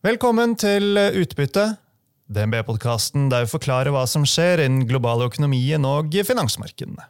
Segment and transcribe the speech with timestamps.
[0.00, 1.74] Velkommen til Utbytte,
[2.32, 7.04] DNB-podkasten der vi forklarer hva som skjer innen globale økonomien og finansmarkedene.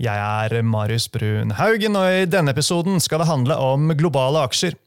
[0.00, 4.78] Jeg er Marius Brun Haugen, og i denne episoden skal det handle om globale aksjer.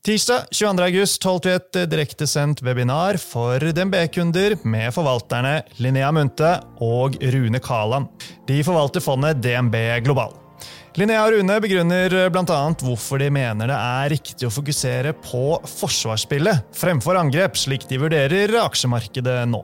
[0.00, 0.72] Tirsdag 22.
[0.88, 8.08] august holdt vi et direktesendt webinar for DNB-kunder med forvalterne Linnea Munthe og Rune Kaland.
[8.48, 9.76] De forvalter fondet DNB
[10.08, 10.41] Global.
[10.92, 12.56] Linnea og Rune begrunner bl.a.
[12.84, 18.52] hvorfor de mener det er riktig å fokusere på forsvarsspillet fremfor angrep, slik de vurderer
[18.60, 19.62] aksjemarkedet nå.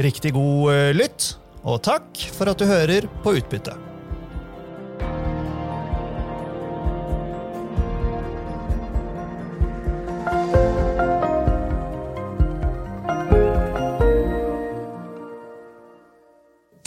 [0.00, 3.76] Riktig god eh, lytt, og takk for at du hører på Utbytte.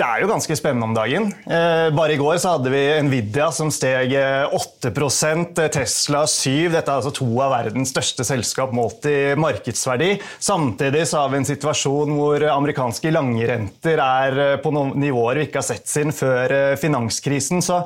[0.01, 1.27] Det er jo ganske spennende om dagen.
[1.45, 6.87] Eh, bare i går så hadde vi Nvidia som steg 8 eh, Tesla 7 Dette
[6.89, 10.15] er altså to av verdens største selskap målt i markedsverdi.
[10.41, 15.45] Samtidig så har vi en situasjon hvor amerikanske langrenter er eh, på noen nivåer vi
[15.51, 17.61] ikke har sett siden før finanskrisen.
[17.61, 17.83] Så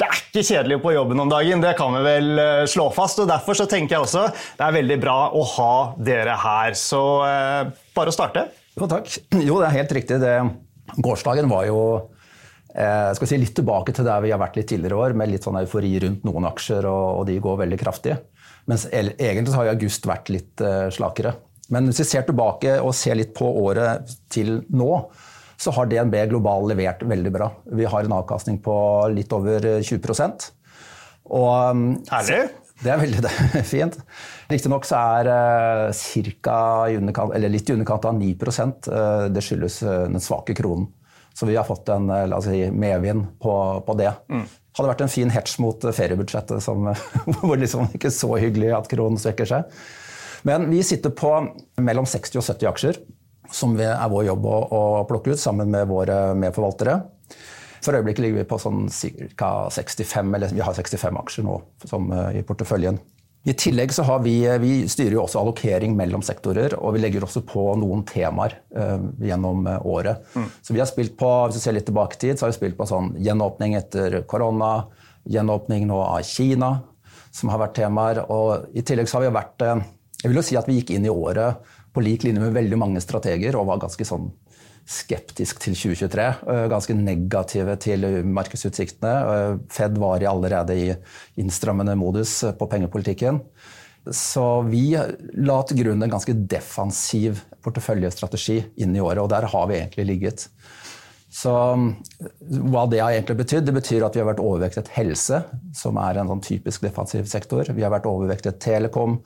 [0.00, 3.20] det er ikke kjedelig på jobben om dagen, det kan vi vel slå fast.
[3.20, 6.78] og Derfor så tenker jeg også det er veldig bra å ha dere her.
[6.80, 7.02] Så
[7.92, 8.46] bare å starte.
[8.78, 9.12] Jo, takk.
[9.36, 10.20] Jo, det er helt riktig.
[10.24, 10.38] det
[10.96, 11.80] Gårsdagen var jo
[12.74, 15.46] eh, skal si litt tilbake til der vi har vært litt tidligere år, med litt
[15.46, 18.16] sånn eufori rundt noen aksjer, og, og de går veldig kraftig.
[18.68, 21.34] Mens egentlig har august vært litt eh, slakere.
[21.72, 24.92] Men hvis vi ser tilbake og ser litt på året til nå,
[25.58, 27.48] så har DNB Global levert veldig bra.
[27.76, 28.76] Vi har en avkastning på
[29.10, 30.52] litt over 20
[31.28, 32.42] og, mm, Herlig.
[32.78, 33.32] Det er veldig det.
[33.72, 33.96] fint.
[34.48, 36.54] Riktignok så er cirka
[37.12, 37.26] ca.
[37.36, 40.88] litt i underkant av 9 uh, eh, Det skyldes uh, den svake kronen.
[41.36, 43.52] Så vi har fått en uh, si, medvind på,
[43.86, 44.14] på det.
[44.32, 44.46] Mm.
[44.78, 46.88] Hadde vært en fin hedge mot feriebudsjettet, som
[47.50, 49.68] var liksom ikke så hyggelig at kronen svekker seg.
[50.48, 51.34] Men vi sitter på
[51.82, 53.00] mellom 60 og 70 aksjer,
[53.52, 57.00] som er vår jobb å, å plukke ut sammen med våre medforvaltere.
[57.84, 58.88] For øyeblikket ligger vi på sånn
[59.38, 59.52] ca.
[59.70, 62.98] 65, eller vi har 65 aksjer nå som, eh, i porteføljen.
[63.46, 67.02] I tillegg så har vi, eh, vi styrer jo også allokering mellom sektorer, og vi
[67.04, 70.26] legger også på noen temaer uh, gjennom året.
[70.34, 70.48] Mm.
[70.62, 72.58] Så vi har spilt på hvis du ser litt tilbake i tid, så har vi
[72.58, 74.88] spilt på sånn gjenåpning etter korona,
[75.28, 76.72] gjenåpning nå av Kina,
[77.30, 78.24] som har vært temaer.
[78.26, 79.66] Og i tillegg så har vi vært
[80.18, 81.62] Jeg vil jo si at vi gikk inn i året
[81.94, 84.28] på lik linje med veldig mange strateger og var ganske sånn
[84.88, 86.28] skeptisk til 2023.
[86.48, 89.14] Eh, ganske negative til markedsutsiktene.
[89.34, 90.88] Eh, Fed var allerede i
[91.42, 93.42] innstrammende modus på pengepolitikken.
[94.08, 99.66] Så vi la til grunn en ganske defensiv porteføljestrategi inn i året, og der har
[99.68, 100.46] vi egentlig ligget.
[101.28, 103.66] Så hva det har egentlig betydd?
[103.68, 105.42] Det betyr at vi har vært overvektet helse,
[105.76, 107.68] som er en sånn typisk defensiv sektor.
[107.68, 109.18] Vi har vært overvektet telekom.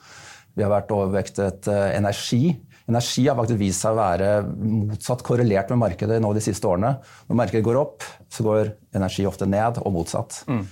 [0.58, 2.56] Vi har vært overvektet eh, energi.
[2.92, 6.94] Energi har faktisk vist seg å være motsatt korrelert med markedet nå de siste årene.
[7.30, 10.42] Når markedet går opp, så går energi ofte ned, og motsatt.
[10.50, 10.66] Mm.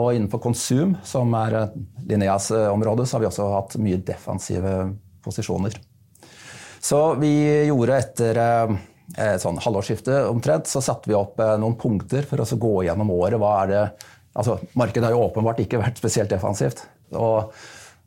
[0.00, 1.56] Og innenfor konsum, som er
[2.06, 4.74] Linneas eh, område, så har vi også hatt mye defensive
[5.24, 5.78] posisjoner.
[6.80, 7.32] Så vi
[7.68, 12.62] gjorde etter eh, sånn halvårsskiftet omtrent, så satte vi opp eh, noen punkter for å
[12.66, 13.40] gå gjennom året.
[13.40, 13.84] Hva er det
[14.30, 16.84] Altså, markedet har jo åpenbart ikke vært spesielt defensivt.
[17.18, 17.50] Og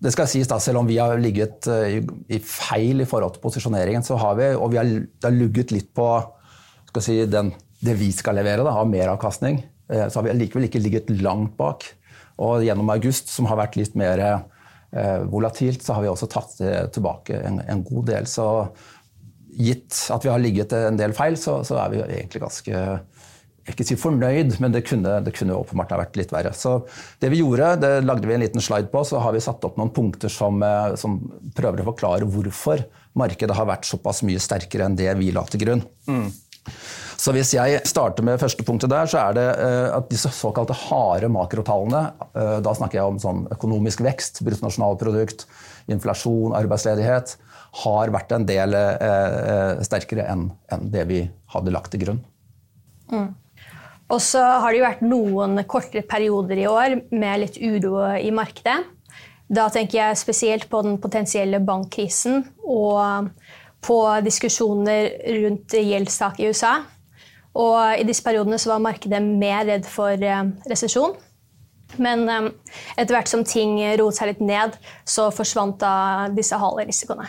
[0.03, 3.43] det skal sies da, Selv om vi har ligget eh, i feil i forhold til
[3.45, 4.89] posisjoneringen, så har vi, og vi har,
[5.23, 6.07] har lugget litt på
[7.01, 7.53] si, den,
[7.83, 11.55] det vi skal levere, da, av meravkastning, eh, så har vi likevel ikke ligget langt
[11.59, 11.87] bak.
[12.43, 16.57] Og gjennom august, som har vært litt mer eh, volatilt, så har vi også tatt
[16.95, 18.27] tilbake en, en, god del.
[18.27, 18.47] Så
[19.53, 22.83] gitt at vi har ligget en del feil, så, så er vi egentlig ganske
[23.63, 26.51] jeg ikke si fornøyd, men det kunne, det kunne åpenbart ha vært litt verre.
[26.57, 26.81] Så
[27.23, 29.77] det vi gjorde, det lagde vi en liten slide på, så har vi satt opp
[29.79, 31.15] noen punkter som, eh, som
[31.55, 32.83] prøver å forklare hvorfor
[33.19, 35.83] markedet har vært såpass mye sterkere enn det vi la til grunn.
[36.09, 36.27] Mm.
[37.23, 40.75] Så hvis jeg starter med første punktet der, så er det uh, at disse såkalte
[40.75, 42.01] harde makrotallene,
[42.33, 45.45] uh, da snakker jeg om sånn økonomisk vekst, bruttonasjonalprodukt,
[45.91, 47.35] inflasjon, arbeidsledighet,
[47.83, 48.75] har vært en del
[49.81, 50.43] sterkere enn
[50.93, 51.23] det vi
[51.55, 52.19] hadde lagt til grunn.
[53.11, 53.31] Mm.
[54.13, 58.29] Og så har det jo vært noen kortere perioder i år med litt uro i
[58.35, 58.83] markedet.
[59.53, 63.29] Da tenker jeg spesielt på den potensielle bankkrisen og
[63.83, 65.09] på diskusjoner
[65.41, 66.77] rundt gjeldstak i USA.
[67.59, 71.13] Og I disse periodene så var markedet mer redd for eh, resesjon.
[72.01, 72.49] Men eh,
[72.95, 75.95] etter hvert som ting roet seg litt ned, så forsvant da
[76.33, 77.27] disse hale risikoene.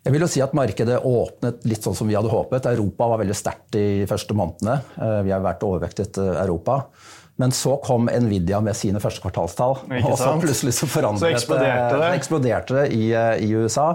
[0.00, 2.70] Jeg vil jo si at Markedet åpnet litt sånn som vi hadde håpet.
[2.70, 4.78] Europa var veldig sterkt de første månedene.
[4.96, 6.80] Eh, vi har vært overvektet eh, Europa.
[7.40, 12.00] Men så kom Nvidia med sine første kvartalstall, og så plutselig så forandret så eksploderte
[12.02, 13.94] det, eksploderte det i, i, USA.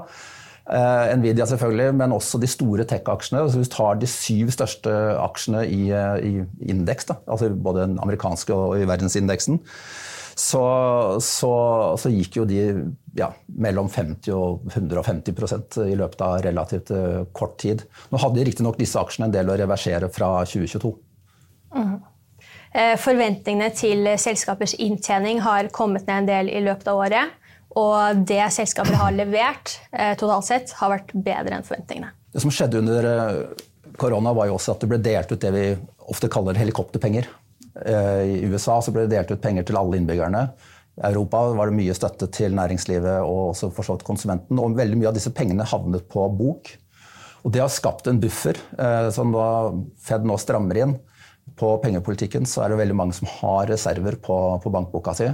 [0.65, 3.43] Uh, Nvidia selvfølgelig, men også de store tech-aksjene.
[3.45, 5.83] Altså hvis du tar de syv største aksjene i,
[6.25, 9.61] i indeks, altså både den amerikanske og i verdensindeksen,
[10.45, 10.63] så,
[11.23, 11.51] så,
[11.97, 12.59] så, gikk jo de
[13.17, 17.85] ja, mellom 50 og 150% i løpet av relativt uh, kort tid.
[18.11, 20.91] Nå hadde riktignok disse aksjene en del å reversere fra 2022.
[21.75, 21.95] Mm.
[22.75, 27.35] Eh, forventningene til selskapers inntjening har kommet ned en del i løpet av året.
[27.75, 32.11] Og det selskaper har levert eh, totalt sett, har vært bedre enn forventningene.
[32.35, 33.63] Det som skjedde under eh,
[33.99, 35.65] korona, var jo også at det ble delt ut det vi
[36.11, 37.27] ofte kaller helikopterpenger.
[37.75, 40.45] I USA så ble det delt ut penger til alle innbyggerne.
[40.95, 44.61] I Europa var det mye støtte til næringslivet og også konsumenten.
[44.61, 46.71] Og veldig mye av disse pengene havnet på bok.
[47.43, 48.61] Og det har skapt en buffer
[49.13, 49.49] som da
[50.07, 50.95] Fed nå strammer inn
[51.59, 55.27] på pengepolitikken så er det veldig mange som har reserver på, på bankboka si,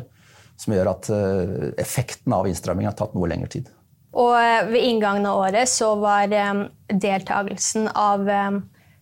[0.59, 3.69] som gjør at uh, effekten av innstramming har tatt noe lengre tid.
[4.11, 4.35] Og
[4.67, 8.27] Ved inngangen av året så var deltakelsen av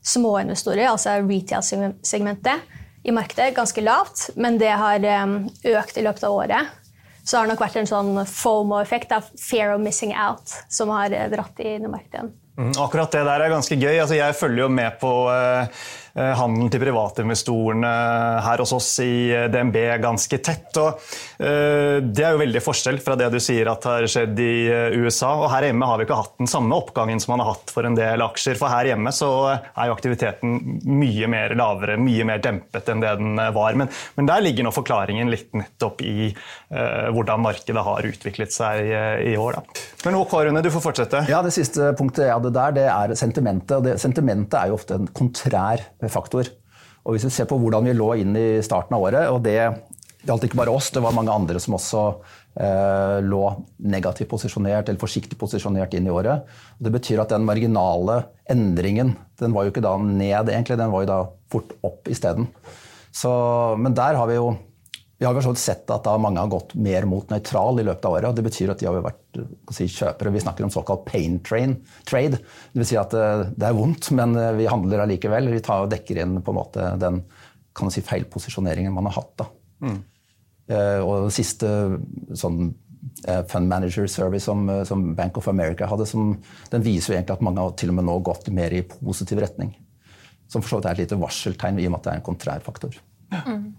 [0.06, 2.62] småinvestorer, altså retail-segmentet,
[3.04, 6.76] i markedet ganske lavt, men det har um, økt i løpet av året.
[7.24, 11.60] Så det har nok vært en sånn FOMO-effekt fear of missing out som har dratt
[11.62, 12.32] inn i markedet.
[12.60, 13.94] Mm, akkurat det der er ganske gøy.
[14.02, 15.84] Altså, jeg følger jo med på Eh,
[16.40, 17.92] handelen til privatinvestorene
[18.46, 20.70] her hos oss i eh, DNB ganske tett.
[20.82, 21.00] og
[21.40, 24.52] eh, Det er jo veldig forskjell fra det du sier at har skjedd i
[25.00, 25.32] USA.
[25.44, 27.88] og Her hjemme har vi ikke hatt den samme oppgangen som man har hatt for
[27.88, 28.60] en del aksjer.
[28.60, 33.16] For her hjemme så er jo aktiviteten mye mer lavere, mye mer dempet enn det
[33.20, 33.78] den var.
[33.80, 36.32] Men, men der ligger nå forklaringen litt nettopp i
[36.70, 38.86] hvordan markedet har utviklet seg
[39.26, 39.58] i år.
[39.58, 39.86] Da.
[40.06, 41.24] Men OK, Rune, du får fortsette.
[41.32, 43.74] Ja, Det siste punktet jeg hadde der, det er sentimentet.
[43.78, 45.84] og det, Sentimentet er jo ofte en kontrær
[46.14, 46.50] faktor.
[47.06, 49.60] Og hvis vi ser på hvordan vi lå inn i starten av året, og det
[50.28, 52.04] gjaldt ikke bare oss, det var mange andre som også
[52.60, 53.44] eh, lå
[53.88, 56.48] negativt posisjonert eller forsiktig posisjonert inn i året.
[56.78, 58.22] Det betyr at den marginale
[58.52, 61.20] endringen den var jo ikke da ned, egentlig, den var jo da
[61.50, 62.50] fort opp isteden.
[63.80, 64.52] Men der har vi jo
[65.20, 68.28] vi har jo sett at mange har gått mer mot nøytral i løpet av året.
[68.30, 69.40] og Det betyr at de har vært
[69.76, 70.32] si, kjøpere.
[70.32, 71.74] Vi snakker om såkalt pain train,
[72.08, 72.40] trade.
[72.40, 75.52] Det vil si at eh, det er vondt, men eh, vi handler allikevel.
[75.52, 77.20] Vi tar og dekker inn på en måte den
[77.76, 79.44] kan si, feilposisjoneringen man har hatt.
[79.84, 80.00] Mm.
[80.72, 81.74] Eh, og den siste
[82.40, 82.72] sånn,
[83.52, 86.32] fund manager service som, som, Bank of America hadde, som,
[86.72, 89.44] den viser jo egentlig at mange har til og med nå gått mer i positiv
[89.44, 89.76] retning.
[90.48, 92.28] Som for så vidt er et lite varseltegn i og med at det er en
[92.32, 92.96] kontrær faktor.
[93.30, 93.74] Mm.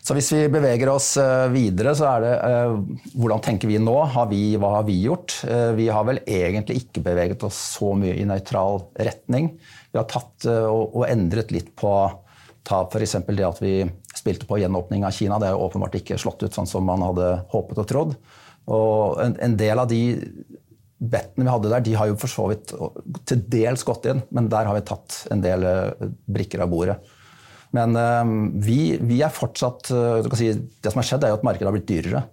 [0.00, 2.76] Så hvis vi beveger oss eh, videre, så er det eh,
[3.20, 3.96] hvordan tenker vi nå?
[4.14, 5.36] Har vi, hva har vi gjort?
[5.44, 9.52] Eh, vi har vel egentlig ikke beveget oss så mye i nøytral retning.
[9.92, 11.92] Vi har tatt og, endret litt på
[12.64, 13.16] ta f.eks.
[13.28, 13.74] det at vi
[14.16, 15.40] spilte på gjenåpning av Kina.
[15.40, 18.16] Det er jo åpenbart ikke slått ut sånn som man hadde håpet og trodd.
[18.72, 20.02] Og en, en del av de
[21.00, 22.72] bettene vi hadde der, de har jo for så vidt
[23.28, 25.64] til dels gått inn, men der har vi tatt en del
[26.28, 27.00] brikker av bordet.
[27.76, 28.26] Men uh,
[28.62, 31.76] vi, vi, er fortsatt uh, si, Det som har skjedd, er jo at markedet har
[31.76, 32.24] blitt dyrere.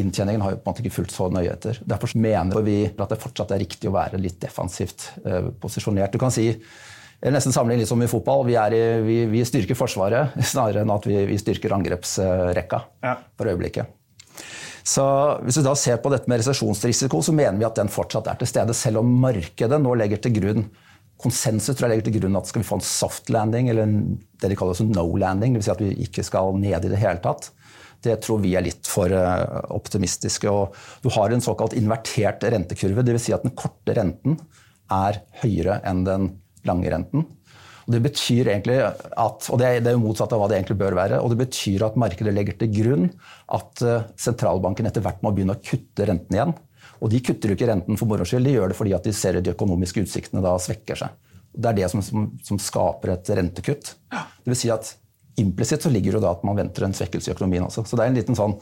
[0.00, 1.82] Inntjeningen har jo på en måte ikke fulgt så nøye etter.
[1.84, 6.14] Derfor mener vi at det fortsatt er riktig å være litt defensivt uh, posisjonert.
[6.14, 6.48] Du kan si
[7.22, 8.46] nesten sammenligne litt som i fotball.
[8.48, 13.18] Vi, i, vi, vi, styrker Forsvaret snarere enn at vi, vi styrker angrepsrekka ja.
[13.36, 13.98] for øyeblikket.
[14.82, 15.04] Så
[15.44, 18.40] Hvis du da ser på dette med resesjonsrisiko, så mener vi at den fortsatt er
[18.40, 20.64] til stede, selv om markedet nå legger til grunn
[21.22, 23.98] konsensus tror jeg legger til grunn at skal vi få en soft landing, eller en,
[24.42, 25.68] det de kaller no landing, dvs.
[25.68, 27.50] Si at vi ikke skal ned i det hele tatt,
[28.02, 30.50] det tror vi er litt for uh, optimistiske.
[30.50, 30.74] Og
[31.04, 33.28] du har en såkalt invertert rentekurve, dvs.
[33.28, 34.40] Si at den korte renten
[34.92, 36.32] er høyere enn den
[36.68, 37.28] lange renten.
[37.82, 40.94] Og det betyr egentlig at, og det er, jo motsatt av hva det egentlig bør
[40.98, 43.08] være, og det betyr at markedet legger til grunn
[43.54, 46.54] at uh, sentralbanken etter hvert må begynne å kutte renten igjen.
[47.02, 49.12] Og de kutter jo ikke renten for moro skyld, de gjør det fordi at de
[49.16, 51.16] ser at de økonomiske utsiktene da svekker seg.
[51.52, 53.94] Det er det som, som, som skaper et rentekutt.
[54.12, 54.94] Det vil si at
[55.40, 57.86] Implisitt så ligger det da at man venter en svekkelse i økonomien også.
[57.88, 58.52] Så det er en liten sånn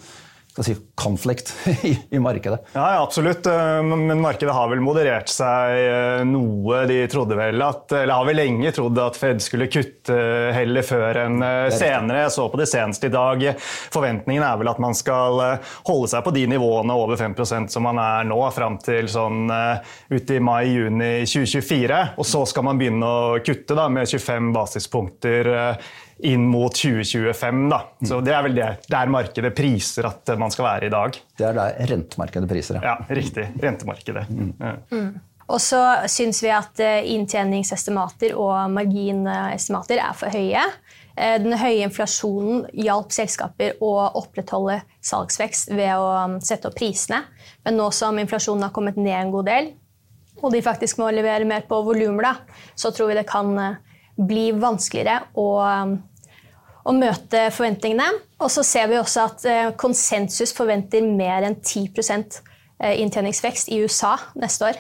[0.64, 1.52] si, konflikt
[1.82, 2.60] i, i, markedet.
[2.72, 3.46] Ja, ja, absolutt.
[3.46, 6.84] Eh, men markedet har vel moderert seg eh, noe.
[6.90, 10.16] De trodde vel at, eller har vel lenge trodd at Fed skulle kutte
[10.56, 12.24] heller før enn eh, senere.
[12.26, 13.46] Jeg så på det senest i dag.
[13.94, 15.40] Forventningen er vel at man skal
[15.88, 19.48] holde seg på de nivåene over 5% som man er nå, fram til sånn
[20.10, 22.02] ut i mai-juni 2024.
[22.20, 25.50] Og så skal man begynne å kutte da, med 25 basispunkter
[26.26, 27.64] inn mot 2025.
[27.70, 27.80] Da.
[28.08, 31.18] Så Det er vel det der markedet priser at man skal være i dag.
[31.38, 32.84] Det er der rentemarkedet priser det.
[32.86, 33.48] Ja, riktig.
[33.62, 34.28] Rentemarkedet.
[34.30, 34.54] Mm.
[34.60, 34.76] Ja.
[34.92, 35.10] Mm.
[35.50, 40.62] Og så syns vi at eh, inntjeningsestimater og marginestimater er for høye.
[41.16, 47.24] Eh, den høye inflasjonen hjalp selskaper å opprettholde salgsvekst ved å um, sette opp prisene.
[47.66, 49.72] Men nå som inflasjonen har kommet ned en god del,
[50.40, 52.44] og de faktisk må levere mer på volumer,
[52.78, 53.80] så tror vi det kan eh,
[54.20, 55.98] bli vanskeligere å, um,
[56.84, 58.08] å møte forventningene.
[58.40, 62.40] Og så ser vi også at eh, konsensus forventer mer enn 10%
[62.80, 64.78] inntjeningsvekst i USA neste år.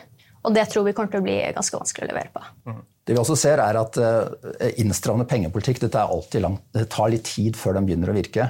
[0.48, 2.40] Og det tror vi kommer til å bli ganske vanskelig å levere på.
[2.70, 2.80] Mm.
[3.04, 7.26] Det vi også ser er at eh, Innstrammende pengepolitikk dette er langt, det tar litt
[7.28, 8.48] tid før den begynner å virke.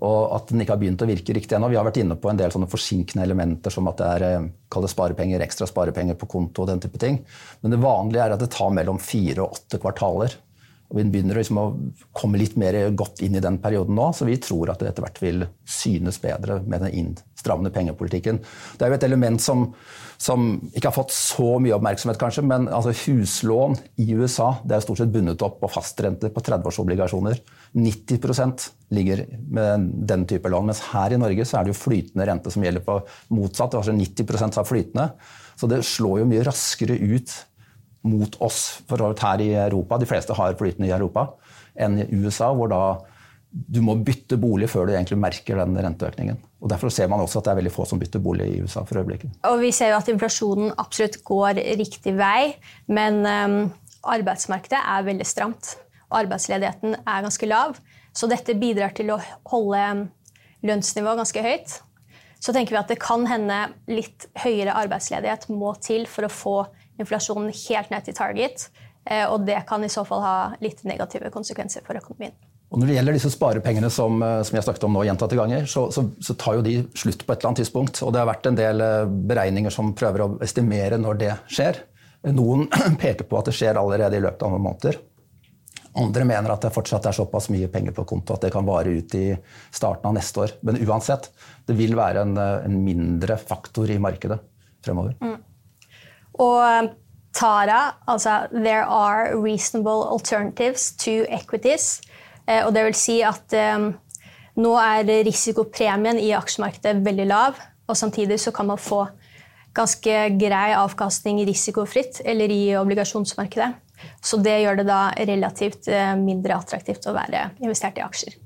[0.00, 1.68] Og at den ikke har begynt å virke riktig ennå.
[1.68, 4.86] Vi har vært inne på en del sånne forsinkende elementer som at det er eh,
[4.88, 7.20] sparepenger, ekstra sparepenger på konto og den type ting.
[7.60, 10.38] Men det vanlige er at det tar mellom fire og åtte kvartaler.
[10.90, 11.66] Og Vi begynner liksom å
[12.16, 15.06] komme litt mer godt inn i den perioden nå, så vi tror at det etter
[15.06, 18.40] hvert vil synes bedre med den innstrammende pengepolitikken.
[18.76, 19.68] Det er jo et element som
[20.20, 24.82] som ikke har fått så mye oppmerksomhet, kanskje, men altså, huslån i USA det er
[24.84, 27.40] stort sett bundet opp på fastrente på 30-årsobligasjoner.
[27.72, 30.68] 90% ligger med den type lån.
[30.68, 32.98] Mens her i Norge så er det jo flytende rente som gjelder på
[33.32, 33.78] motsatt.
[33.80, 35.06] altså 90% av flytende.
[35.56, 37.32] Så det slår jo mye raskere ut
[38.06, 39.98] mot oss for her i Europa.
[39.98, 41.28] De fleste har flytende i Europa
[41.80, 42.82] enn i USA, hvor da
[43.50, 46.38] du må bytte bolig før du egentlig merker den renteøkningen.
[46.62, 48.84] Og Derfor ser man også at det er veldig få som bytter bolig i USA
[48.86, 49.32] for øyeblikket.
[49.48, 52.54] Og Vi ser jo at inflasjonen absolutt går riktig vei,
[52.86, 53.58] men um,
[54.06, 55.74] arbeidsmarkedet er veldig stramt.
[56.14, 57.78] Arbeidsledigheten er ganske lav.
[58.14, 60.04] Så dette bidrar til å holde um,
[60.66, 61.80] lønnsnivået ganske høyt.
[62.40, 63.58] Så tenker vi at det kan hende
[63.90, 66.54] litt høyere arbeidsledighet må til for å få
[67.02, 68.68] inflasjonen helt ned til target.
[69.08, 72.34] Eh, og det kan i så fall ha litt negative konsekvenser for økonomien.
[72.70, 75.66] Og Når det gjelder disse sparepengene som, eh, som jeg snakket om nå gjentatte ganger,
[75.66, 78.02] så, så, så, tar jo de slutt på et eller annet tidspunkt.
[78.06, 81.82] Og det har vært en del eh, beregninger som prøver å estimere når det skjer.
[82.36, 82.68] Noen
[83.02, 85.00] peker på at det skjer allerede i løpet av noen måneder.
[85.98, 88.92] Andre mener at det fortsatt er såpass mye penger på konto at det kan vare
[88.94, 89.32] ut i
[89.74, 90.52] starten av neste år.
[90.62, 91.32] Men uansett,
[91.66, 94.38] det vil være en, en mindre faktor i markedet
[94.86, 95.16] fremover.
[95.18, 95.40] Mm.
[96.40, 96.90] Og
[97.36, 102.00] Tara, altså There are reasonable alternatives to equities.
[102.48, 103.92] Eh, og det vil si at um,
[104.60, 109.04] nå er risikopremien i aksjemarkedet veldig lav, og samtidig så kan man få
[109.76, 113.70] ganske grei avkastning risikofritt eller i obligasjonsmarkedet.
[114.24, 118.38] Så det gjør det da relativt eh, mindre attraktivt å være investert i aksjer.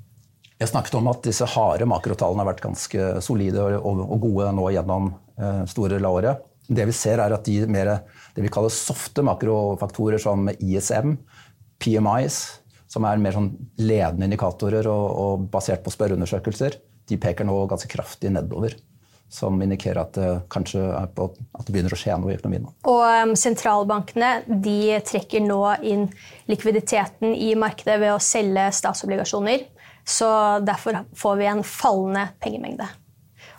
[0.61, 5.09] Jeg snakket om at disse harde makrotallene har vært ganske solide og gode nå gjennom
[5.69, 6.45] store la året.
[6.67, 7.91] Det vi ser er at de mer,
[8.37, 11.19] det vi kaller softe makrofaktorer som ISM,
[11.83, 12.41] PMIs,
[12.89, 13.53] som er mer sånn
[13.83, 16.79] ledende indikatorer og, og basert på spørreundersøkelser,
[17.11, 18.77] de peker nå ganske kraftig nedover.
[19.35, 20.83] Som indikerer at det kanskje
[21.17, 22.69] på, at det begynner å skje noe i økonomien.
[22.87, 26.05] Og um, Sentralbankene de trekker nå inn
[26.47, 29.65] likviditeten i markedet ved å selge statsobligasjoner.
[30.07, 30.29] Så
[30.63, 32.87] derfor får vi en fallende pengemengde.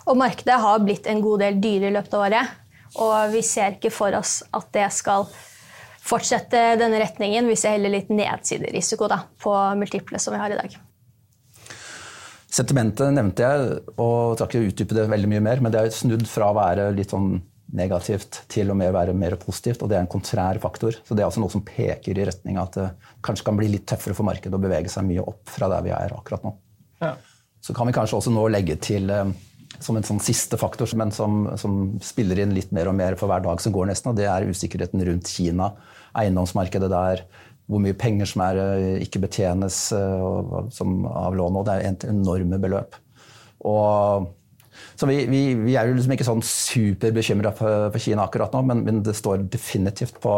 [0.06, 2.54] Og markedet har blitt en god del dyrere i løpet av året.
[3.02, 5.26] Og vi ser ikke for oss at det skal
[6.06, 7.48] fortsette denne retningen.
[7.50, 10.78] Vi ser heller litt nedsiderisiko da, på multiple som vi har i dag.
[12.56, 16.24] Sentimentet nevnte jeg, og skal ikke utdype det veldig mye mer, men det er snudd
[16.30, 17.34] fra å være litt sånn
[17.76, 20.96] negativt til å være mer positivt, og det er en kontrær faktor.
[21.04, 22.86] Så det er altså noe som peker i retning av at det
[23.26, 25.92] kanskje kan bli litt tøffere for markedet å bevege seg mye opp fra der vi
[25.96, 26.54] er akkurat nå.
[27.02, 27.16] Ja.
[27.60, 29.34] Så kan vi kanskje også nå legge til eh,
[29.82, 33.30] som en sånn siste faktor, men som, som, spiller inn litt mer og mer for
[33.30, 35.72] hver dag som går, nesten, og det er usikkerheten rundt Kina
[36.16, 37.26] eiendomsmarkedet der,
[37.66, 41.60] hvor mye penger som er, eh, ikke betjenes og, som, av lån.
[41.60, 42.96] Og det er et enorme beløp.
[43.66, 44.28] Og,
[44.96, 48.62] så vi, vi, vi, er jo liksom ikke sånn superbekymra for, for, Kina akkurat nå,
[48.70, 50.36] men, men, det står definitivt på,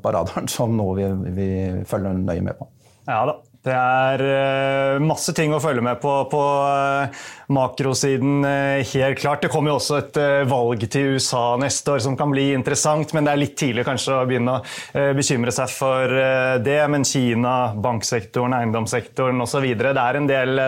[0.00, 1.48] på radaren som noe vi, vi
[1.90, 2.70] følger nøye med på.
[3.10, 3.40] Ja da.
[3.60, 9.42] Det er uh, masse ting å følge med på på uh, makrosiden, uh, helt klart.
[9.44, 13.26] Det kommer jo også et valg til USA neste år som kan bli interessant, men
[13.26, 16.14] det er litt tidlig kanskje å begynne å bekymre seg for
[16.64, 16.78] det.
[16.92, 19.66] Men Kina, banksektoren, eiendomssektoren osv.
[19.80, 20.62] Det er en del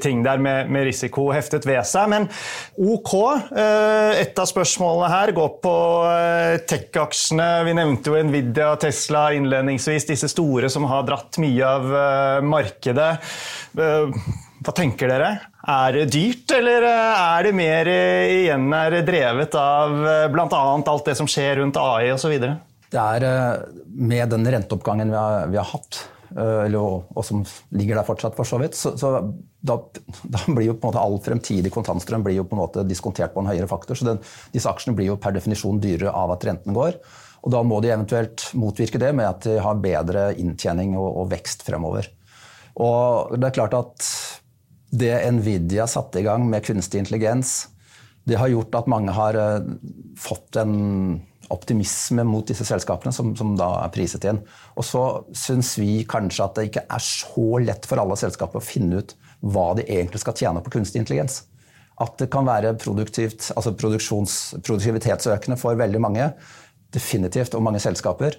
[0.00, 2.08] ting der med, med, risiko heftet ved seg.
[2.12, 2.28] Men
[2.78, 3.14] OK,
[4.14, 5.74] et av spørsmålene her går på
[6.70, 7.50] tech-aksjene.
[7.68, 12.13] Vi nevnte jo Nvidia, Tesla innledningsvis, disse store som har dratt mye av Eh,
[12.44, 13.10] markedet.
[13.78, 14.18] Eh,
[14.64, 15.30] hva tenker dere?
[15.68, 19.96] Er det dyrt, eller eh, er det mer igjen er drevet av
[20.32, 20.64] bl.a.
[20.78, 22.34] alt det som skjer rundt AI osv.?
[22.94, 26.04] Det er med den renteoppgangen vi har, vi har hatt,
[26.34, 27.42] eller, og som
[27.74, 29.16] ligger der fortsatt, for så vidt, så, så
[29.64, 29.78] da,
[30.22, 33.34] da, blir jo på en måte all fremtidig kontantstrøm blir jo på en måte diskontert
[33.34, 33.98] på en høyere faktor.
[33.98, 34.20] Så den,
[34.54, 36.98] disse aksjene blir jo per definisjon dyrere av at renten går.
[37.44, 41.30] Og da må de eventuelt motvirke det med at de har bedre inntjening og, og
[41.34, 42.08] vekst fremover.
[42.80, 44.08] Og det er klart at
[44.94, 47.68] det Nvidia satte i gang med kunstig intelligens,
[48.24, 49.66] det har gjort at mange har eh,
[50.16, 50.76] fått en
[51.52, 54.40] optimisme mot disse selskapene, som, som da er priset inn.
[54.80, 55.02] Og så
[55.36, 59.12] syns vi kanskje at det ikke er så lett for alle selskaper å finne ut
[59.44, 61.42] hva de egentlig skal tjene på kunstig intelligens.
[62.00, 66.30] At det kan være produktivt, altså produktivitetsøkende for veldig mange.
[66.94, 68.38] Definitivt, og mange selskaper.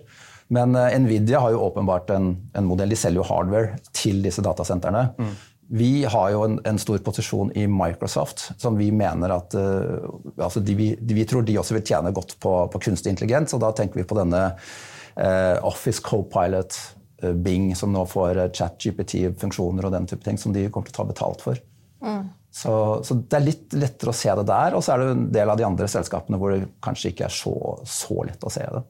[0.54, 2.94] Men uh, Nvidia har jo åpenbart en, en, modell.
[2.94, 5.08] De selger jo hardware til disse datasentrene.
[5.18, 5.36] Mm.
[5.76, 10.06] Vi har jo en, en, stor posisjon i Microsoft, som vi mener at uh,
[10.38, 13.56] altså de, vi, de, vi, tror de også vil tjene godt på, på kunstig intelligens.
[13.58, 16.78] Og da tenker vi på denne uh, Office Copilot,
[17.24, 21.02] uh, Bing, som nå får chat-GPT-funksjoner og den type ting, som de kommer til å
[21.02, 21.64] ta betalt for.
[22.06, 22.28] Mm.
[22.56, 24.76] Så, så, det er litt lettere å se det der.
[24.78, 27.34] Og så er det en del av de andre selskapene hvor det kanskje ikke er
[27.36, 28.86] så, så lett å se det.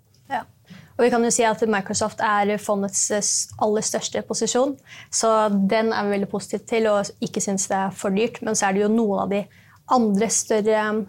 [0.95, 3.09] Og vi kan jo si at Microsoft er fondets
[3.63, 4.77] aller største posisjon,
[5.11, 8.39] så den er vi veldig positive til og ikke syns det er for dyrt.
[8.45, 9.41] Men så er det jo noen av de
[9.91, 11.01] andre større um,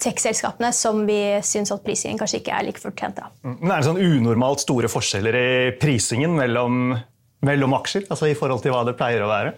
[0.00, 3.34] tech-selskapene som vi syns at prisingen kanskje ikke er like fortjent av.
[3.44, 3.58] Mm.
[3.60, 6.94] Men er det sånn unormalt store forskjeller i prisingen mellom,
[7.44, 8.08] mellom aksjer?
[8.08, 9.52] Altså i forhold til hva det pleier å være?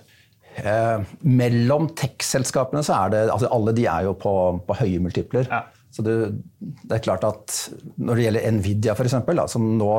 [0.60, 4.34] Eh, mellom tech-selskapene så er det altså Alle de er jo på,
[4.66, 5.48] på høye multipler.
[5.48, 5.64] Ja.
[5.92, 6.14] Så det,
[6.58, 7.56] det, er klart at
[8.00, 9.92] Når det gjelder Nvidia, eksempel, som nå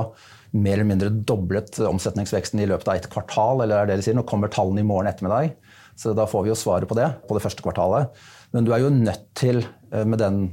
[0.53, 4.17] mer eller mindre doblet omsetningsveksten i løpet av et kvartal, eller er det de sier,
[4.17, 5.55] nå kommer tallene i morgen ettermiddag,
[5.97, 8.21] så da får vi jo svaret på det på det første kvartalet.
[8.53, 10.43] Men du er jo nødt til, eh, med den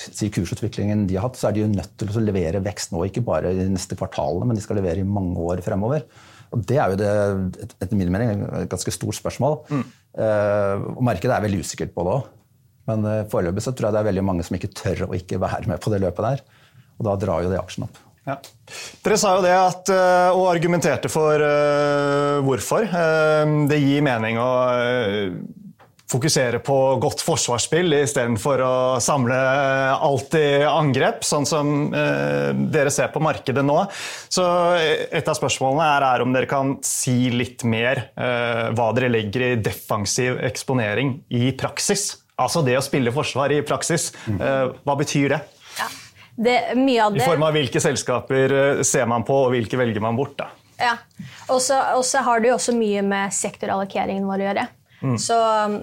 [0.00, 3.04] si, kursutviklingen de har hatt, så er de jo nødt til å levere vekst nå,
[3.04, 6.06] ikke bare i de neste kvartalene, men de skal levere i mange år fremover.
[6.50, 9.60] Og Det er jo det, etter min mening et ganske stort spørsmål.
[9.70, 9.86] Mm.
[10.18, 12.30] Uh, og Markedet er veldig usikkert på det òg.
[12.90, 15.38] Men uh, foreløpig så tror jeg det er veldig mange som ikke tør å ikke
[15.42, 16.42] være med på det løpet der.
[16.98, 18.00] Og da drar jo det aksjen opp.
[18.26, 18.36] Ja.
[19.04, 21.46] Dere sa jo det at, uh, og argumenterte for
[22.46, 22.90] hvorfor.
[23.70, 24.50] Det gir mening å
[26.10, 29.36] fokusere på godt forsvarsspill istedenfor å samle
[29.94, 33.78] alt i angrep, sånn som dere ser på markedet nå.
[34.28, 34.44] Så
[35.10, 39.52] Et av spørsmålene er, er om dere kan si litt mer hva dere legger i
[39.62, 42.10] defensiv eksponering i praksis.
[42.40, 44.10] Altså det å spille forsvar i praksis.
[44.28, 45.40] Eh, Hva betyr det?
[45.78, 45.88] Ja,
[46.36, 47.20] det, det?
[47.20, 50.38] I form av hvilke selskaper eh, ser man på, og hvilke velger man bort?
[50.40, 50.48] da?
[50.80, 50.94] Ja,
[51.52, 54.68] Og så har det jo også mye med sektorallokeringen vår å gjøre.
[55.02, 55.16] Mm.
[55.18, 55.80] Så um,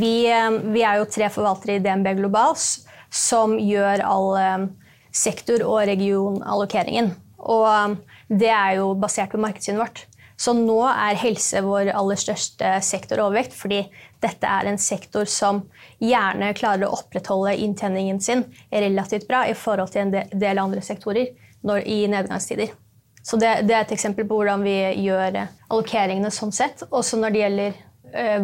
[0.00, 4.68] vi, um, vi, er jo tre forvaltere i DNB Globals som gjør all
[5.14, 7.14] sektor- og regionallokeringen.
[7.38, 7.96] Og
[8.28, 10.04] det er jo basert på markedssynet vårt.
[10.38, 13.80] Så nå er helse vår aller største sektor overvekt, fordi
[14.22, 15.64] dette er en sektor som
[15.98, 21.32] gjerne klarer å opprettholde inntjeningen sin relativt bra i forhold til en del andre sektorer
[21.66, 22.70] når, i nedgangstider.
[23.22, 26.86] Så det, det, er et eksempel på hvordan vi gjør allokeringene sånn sett.
[26.88, 27.82] Også når det gjelder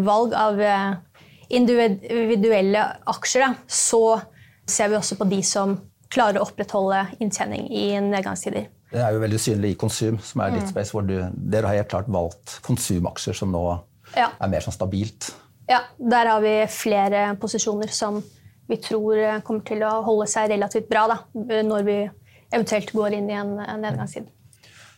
[0.05, 0.95] valg av uh,
[1.49, 4.21] individuelle aksjer, da, så
[4.69, 5.77] ser vi også på de som
[6.15, 8.69] klarer å opprettholde inntjening i nedgangstider.
[8.95, 10.71] Det er jo veldig synlig i konsum, som er ditt mm.
[10.71, 13.65] space, hvor du, dere har helt klart valgt konsumaksjer som nå
[14.15, 14.29] ja.
[14.31, 15.33] er mer sånn stabilt.
[15.67, 18.21] Ja, der har vi flere posisjoner som
[18.69, 21.99] vi tror kommer til å holde seg relativt bra da, når vi
[22.55, 24.29] eventuelt går inn i en, en nedgangstid.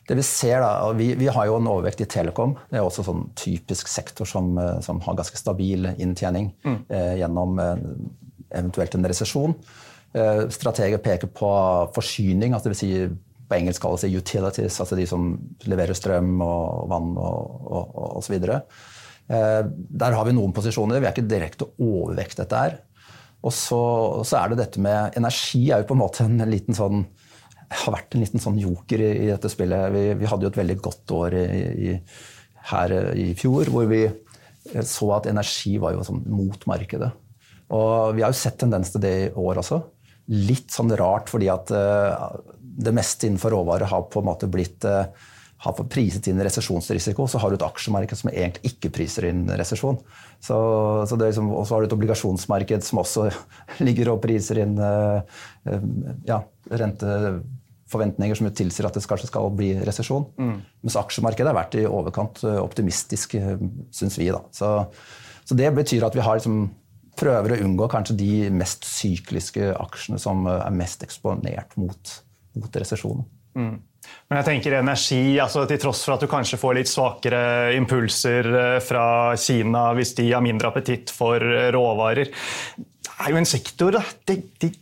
[0.06, 2.54] Det Vi ser da, vi, vi, har jo en overvekt i Telekom.
[2.70, 4.52] Det er også sånn typisk sektor som,
[4.84, 6.78] som har ganske stabil inntjening mm.
[6.88, 7.74] eh, gjennom eh,
[8.54, 9.56] eventuelt en resesjon.
[10.14, 11.50] Eh, strateger peker på
[11.96, 12.92] forsyning, altså det vil si
[13.46, 15.28] på engelsk kalles det utilities, altså de som
[15.70, 18.38] leverer strøm og vann og, og, og osv.
[18.46, 21.02] Eh, der har vi noen posisjoner.
[21.02, 22.80] Vi er ikke direkte overvekt dette her.
[23.46, 23.82] Og så,
[24.26, 27.04] så, er det dette med Energi er jo på en måte en liten sånn
[27.70, 29.92] har vært en liten sånn joker i, i dette spillet.
[29.94, 31.46] Vi, vi, hadde jo et veldig godt år i,
[31.88, 31.94] i,
[32.72, 34.04] her i fjor, hvor vi
[34.86, 37.12] så at energi var jo sånn mot markedet.
[37.74, 39.80] Og vi har jo sett tendens til det i år også.
[40.34, 44.86] Litt sånn rart fordi at uh, det meste innenfor råvarer har på en måte blitt
[44.86, 45.06] uh,
[45.64, 49.98] har priset inn resesjonsrisiko, så har du et aksjemarked som egentlig ikke priser inn resesjon.
[50.42, 50.56] Så,
[51.08, 53.28] så liksom, og så har du et obligasjonsmarked som også
[53.86, 55.22] ligger og priser inn uh,
[56.28, 60.28] ja, renteforventninger som tilsier at det kanskje skal bli resesjon.
[60.36, 60.58] Mm.
[60.84, 63.38] Mens aksjemarkedet har vært i overkant optimistisk,
[63.96, 64.28] syns vi.
[64.34, 64.44] Da.
[64.52, 64.74] Så,
[65.42, 66.66] så, det betyr at vi har liksom
[67.16, 72.12] prøver å unngå kanskje de mest sykliske aksjene som er mest eksponert mot,
[72.60, 73.24] mot resesjonen.
[73.56, 73.76] Mm.
[74.26, 78.48] Men jeg tenker energi, altså til tross for at du kanskje får litt svakere impulser
[78.50, 79.06] eh, fra
[79.38, 84.02] Kina hvis de har mindre appetitt for eh, råvarer Det er jo en sektor, da.
[84.26, 84.72] Det, det,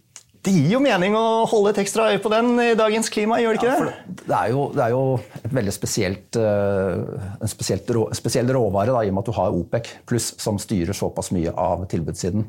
[0.44, 3.56] Det gir jo mening å holde et ekstra øye på den i dagens klima, gjør
[3.56, 4.16] det ikke ja, det?
[4.24, 5.04] Det er, jo, det er jo
[5.40, 9.56] et veldig spesielt, en spesielt rå, spesiell råvare, da, i og med at du har
[9.56, 12.44] OPEC pluss, som styrer såpass mye av tilbudssiden.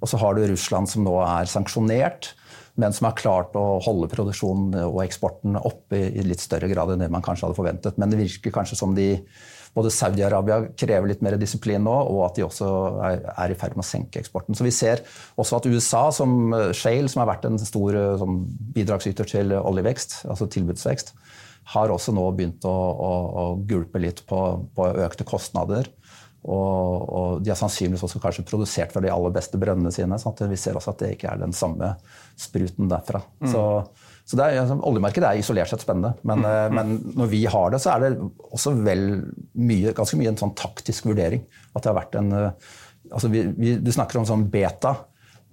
[0.00, 2.34] Og så har du Russland som nå er sanksjonert,
[2.78, 7.02] men som har klart å holde produksjonen og eksporten oppe i litt større grad enn
[7.04, 7.98] det man kanskje hadde forventet.
[8.00, 9.14] Men det virker kanskje som de
[9.74, 12.70] både Saudi-Arabia krever litt mer disiplin nå, og at de også
[13.06, 14.56] er, i ferd med å senke eksporten.
[14.58, 15.04] Så vi ser
[15.38, 18.40] også at USA, som Shale, som har vært en stor som
[18.74, 21.14] bidragsyter til oljevekst, altså tilbudsvekst,
[21.70, 24.40] har også nå begynt å, å, å gulpe litt på,
[24.74, 25.86] på økte kostnader.
[26.40, 30.16] Og, og, de har sannsynligvis også kanskje produsert fra de aller beste brønnene sine.
[30.20, 31.92] Så vi ser også at det ikke er den samme
[32.40, 33.20] spruten derfra.
[33.42, 33.50] Mm.
[33.52, 33.64] Så,
[34.24, 36.78] så er, altså, Oljemarkedet er isolert sett spennende, men, mm.
[36.78, 38.12] men, når vi har det, så er det
[38.48, 39.04] også vel
[39.60, 41.44] mye, ganske mye en sånn taktisk vurdering.
[41.74, 42.72] At det har vært en eh,
[43.10, 44.94] altså vi, vi, Du snakker om sånn beta.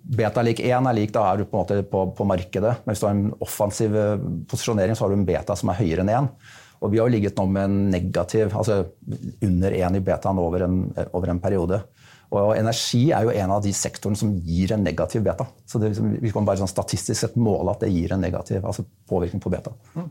[0.08, 2.78] Beta lik 1 er lik, da er du på, en måte på, på markedet.
[2.86, 5.82] Men hvis du har en offensiv eh, posisjonering, så har du en beta som er
[5.82, 6.32] høyere enn 1.
[6.82, 8.84] Og vi har ligget nå med en negativ, altså
[9.44, 11.82] under én i betaen over en, over en, periode.
[12.36, 15.48] Og energi er jo en av de sektorene som gir en negativ beta.
[15.66, 18.66] Så det, liksom, Vi kan bare sånn statistisk sett måle at det gir en negativ
[18.66, 19.74] altså påvirkning på beta.
[19.96, 20.10] Mm.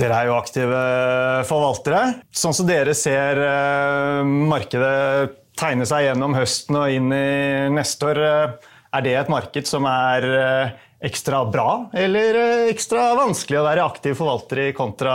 [0.00, 0.78] Dere er jo aktive
[1.46, 2.00] forvaltere.
[2.34, 8.22] Sånn som dere ser eh, markedet tegne seg gjennom høsten og inn i neste år,
[8.24, 12.38] eh, er det et marked som er eh, ekstra bra eller
[12.72, 15.14] ekstra vanskelig å være aktiv forvalter i kontra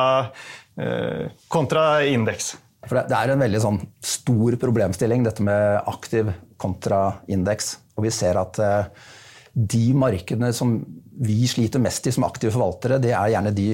[1.51, 2.53] kontra indeks.
[2.87, 7.75] For det er en veldig sånn stor problemstilling, dette med aktiv kontra indeks.
[7.97, 9.07] Og vi ser at eh,
[9.53, 10.77] de markedene som
[11.19, 13.73] vi sliter mest i som aktive forvaltere, det er gjerne de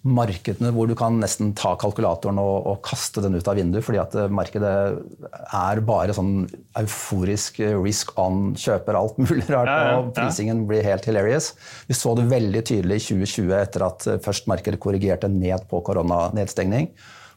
[0.00, 4.00] markedene hvor du kan nesten ta kalkulatoren og, og kaste den ut av vinduet, fordi
[4.00, 4.72] at eh, markedet
[5.60, 6.46] er bare sånn
[6.80, 9.98] euforisk risk on, kjøper alt mulig rart, ja, ja, ja.
[10.00, 11.52] og prisingen blir helt hilarious.
[11.90, 15.82] Vi så det veldig tydelig i 2020 etter at eh, først markedet korrigerte ned på
[15.84, 16.88] koronanedstengning,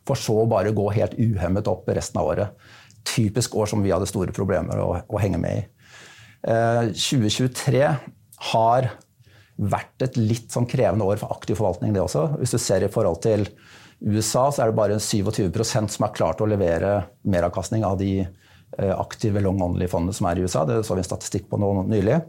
[0.07, 2.67] for så å bare gå helt uhemmet opp resten av året.
[3.07, 5.67] Typisk år som vi hadde store problemer å, å henge med i.
[6.47, 7.89] Eh, 2023
[8.53, 8.93] har
[9.57, 12.25] vært et litt sånn krevende år for aktiv forvaltning, det også.
[12.41, 13.45] Hvis du ser i forhold til
[14.03, 18.93] USA, så er det bare 27% som har klart å levere meravkastning av de eh,
[18.95, 20.65] aktive long only-fondene som er i USA.
[20.67, 22.19] Det så vi en statistikk på nå nylig.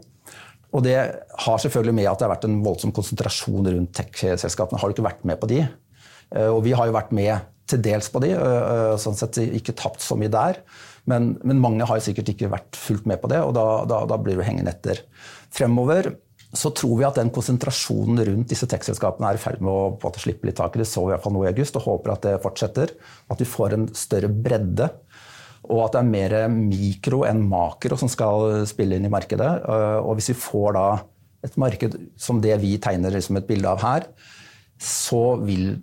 [0.75, 4.79] Og det har selvfølgelig med at det har vært en voldsom konsentrasjon rundt tech-selskapene.
[4.81, 5.63] Har du ikke vært med på de?
[5.65, 9.75] Eh, og vi har jo vært med til dels på de, eh, sånn sett ikke
[9.77, 10.61] tapt så mye der.
[11.09, 14.17] Men, men mange har sikkert ikke vært fullt med på det, og da, da, da
[14.21, 15.03] blir du hengende etter.
[15.53, 16.11] Fremover
[16.55, 20.49] så tror vi at den konsentrasjonen rundt disse tekstselskapene er i ferd med å slippe
[20.49, 20.87] litt tak i det.
[20.89, 22.93] så vi i hvert fall nå i august, og håper at det fortsetter.
[23.31, 24.89] At vi får en større bredde.
[25.65, 29.51] Og at det er mer mikro enn makro som skal spille inn i markedet.
[30.05, 30.87] Og hvis vi får da
[31.45, 34.07] et marked som det vi tegner som et bilde av her,
[34.81, 35.75] så vil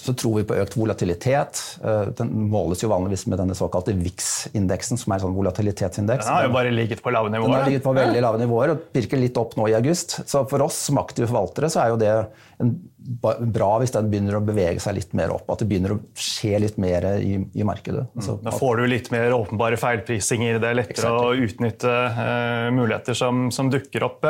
[0.00, 1.60] så tror vi på økt volatilitet.
[1.84, 6.26] Eh, den måles jo vanligvis med denne såkalte VIX-indeksen, som er en sånn volatilitetsindeks.
[6.26, 7.50] Den har jo bare ligget på lave nivåer.
[7.50, 10.20] Den har ligget på veldig lave nivåer og pirker litt opp nå i august.
[10.28, 12.14] Så for oss som aktive forvaltere så er jo det
[12.58, 15.46] bra hvis den begynner å bevege seg litt mer opp.
[15.52, 18.08] At det begynner å skje litt mer i, i markedet.
[18.08, 18.18] Mm.
[18.18, 20.58] Altså, da får du litt mer åpenbare feilprisinger.
[20.58, 21.38] Det er lettere exactly.
[21.38, 24.26] å utnytte uh, muligheter som, som, dukker opp.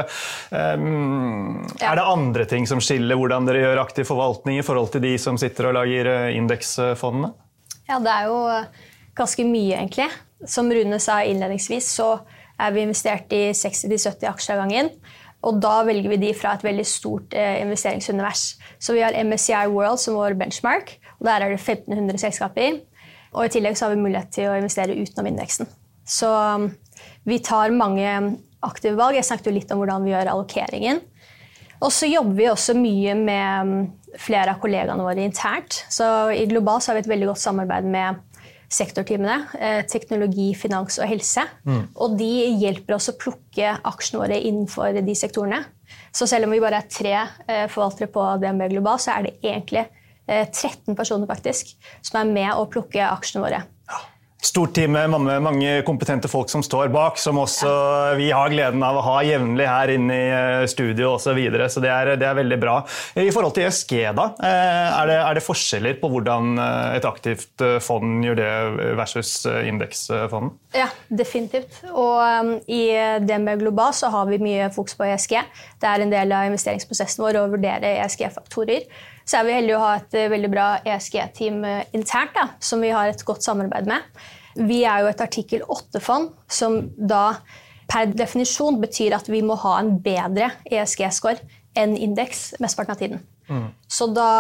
[0.53, 1.95] Um, ja.
[1.95, 5.15] Er det andre ting som skiller hvordan dere gjør aktiv forvaltning i forhold til de
[5.21, 7.33] som sitter og lager uh, indeksfondene?
[7.89, 8.41] Ja, det er jo
[9.19, 10.11] ganske mye, egentlig.
[10.47, 12.19] Som Rune sa innledningsvis, så
[12.59, 14.93] er vi investert i 60-70 aksjer av gangen.
[15.47, 18.47] Og da velger vi de fra et veldig stort eh, investeringsunivers.
[18.83, 22.81] Så vi har MSCI World som vår benchmark, og der er det 1500 selskaper.
[23.37, 25.69] Og i tillegg så har vi mulighet til å investere utenom indeksen.
[26.09, 26.71] Så um,
[27.29, 28.09] vi tar mange
[28.65, 29.19] aktive valg.
[29.19, 31.03] Jeg snakket jo litt om hvordan vi gjør allokeringen.
[31.79, 33.75] Og så jobber vi også mye med um,
[34.19, 35.83] flere av kollegaene våre internt.
[35.93, 38.25] Så i Global så har vi et veldig godt samarbeid med
[38.69, 39.39] sektorteamene.
[39.59, 41.45] Eh, teknologi, finans og helse.
[41.65, 41.83] Mm.
[41.97, 45.63] Og de hjelper oss å plukke aksjene våre innenfor de sektorene.
[46.13, 49.39] Så selv om vi bare er tre eh, forvaltere på DNB Global, så er det
[49.41, 49.87] egentlig
[50.29, 51.73] 13 eh, personer faktisk
[52.05, 53.65] som er med å plukke aksjene våre.
[54.39, 55.11] Stort team med
[55.43, 57.71] mange kompetente folk som står bak, som også
[58.21, 61.27] vi har gleden av å ha jevnlig her inne i eh, studio osv.
[61.29, 62.77] Så, videre, så det er, det er, veldig bra.
[63.19, 67.11] I forhold til ESG, da, eh, er det, er det, forskjeller på hvordan eh, et
[67.11, 68.55] aktivt fond gjør det
[69.03, 70.55] versus indeksfonden?
[70.79, 71.83] Ja, definitivt.
[71.91, 72.83] Og i
[73.27, 75.35] DNB Global så har vi mye fokus på ESG.
[75.83, 78.87] Det er en del av investeringsprosessen vår å vurdere ESG-faktorer.
[79.29, 81.61] Så er vi heldige å ha et veldig bra ESG-team
[81.93, 84.07] internt, da, som vi har et godt samarbeid med.
[84.57, 87.37] Vi er jo et artikkel 8-fond som da
[87.89, 91.41] per definisjon betyr at vi må ha en bedre ESG-score
[91.79, 93.25] enn indeks mesteparten av tiden.
[93.49, 93.69] Mm.
[93.89, 94.31] Så da